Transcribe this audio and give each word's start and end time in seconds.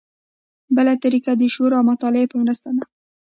بله 0.75 0.93
طریقه 1.03 1.31
د 1.37 1.41
شعور 1.53 1.71
او 1.77 1.83
مطالعې 1.91 2.25
په 2.31 2.37
مرسته 2.43 2.69
ده. 2.77 2.85